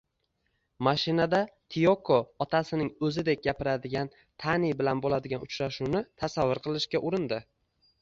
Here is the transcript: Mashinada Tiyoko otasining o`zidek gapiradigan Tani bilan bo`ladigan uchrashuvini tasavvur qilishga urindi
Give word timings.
Mashinada 0.85 1.41
Tiyoko 1.75 2.17
otasining 2.47 2.89
o`zidek 3.09 3.45
gapiradigan 3.49 4.11
Tani 4.47 4.75
bilan 4.83 5.07
bo`ladigan 5.07 5.49
uchrashuvini 5.51 6.07
tasavvur 6.25 6.67
qilishga 6.69 7.09
urindi 7.09 7.45